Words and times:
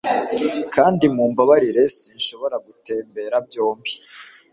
Kandi 0.75 1.03
mumbabarire 1.15 1.83
sinshobora 1.97 2.55
gutembera 2.65 3.35
byombi 3.47 3.93